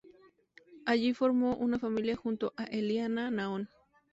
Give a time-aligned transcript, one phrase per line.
[0.87, 3.69] Allí formó una familia junto a Eliana Naón.